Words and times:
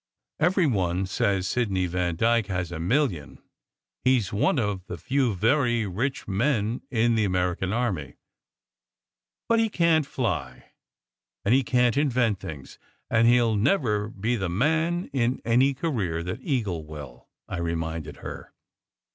Every 0.39 0.65
one 0.65 1.05
says 1.05 1.47
Sidney 1.47 1.85
Vandyke 1.85 2.47
has 2.47 2.71
a 2.71 2.79
million. 2.79 3.37
He 4.03 4.17
s 4.17 4.33
one 4.33 4.57
of 4.57 4.83
the 4.87 4.97
few 4.97 5.35
very 5.35 5.85
rich 5.85 6.27
men 6.27 6.81
in 6.89 7.13
the 7.13 7.23
American 7.23 7.71
army." 7.71 8.15
"But 9.47 9.59
he 9.59 9.69
can 9.69 10.01
t 10.01 10.07
fly, 10.07 10.71
and 11.45 11.53
he 11.53 11.63
can 11.63 11.91
t 11.91 12.01
invent 12.01 12.39
things, 12.39 12.79
and 13.11 13.27
he 13.27 13.39
ll 13.39 13.55
never 13.55 14.07
be 14.09 14.35
the 14.35 14.49
man 14.49 15.05
in 15.13 15.39
any 15.45 15.75
career 15.75 16.23
that 16.23 16.41
Eagle 16.41 16.83
will," 16.83 17.27
I 17.47 17.59
reminded 17.59 18.17
her. 18.25 18.55